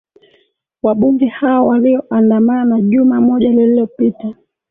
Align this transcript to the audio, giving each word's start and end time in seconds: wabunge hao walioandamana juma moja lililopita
wabunge 0.83 1.25
hao 1.25 1.67
walioandamana 1.67 2.81
juma 2.81 3.21
moja 3.21 3.49
lililopita 3.51 4.35